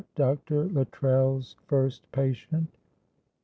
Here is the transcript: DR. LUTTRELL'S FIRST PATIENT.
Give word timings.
DR. 0.15 0.39
LUTTRELL'S 0.73 1.57
FIRST 1.67 2.11
PATIENT. 2.11 2.71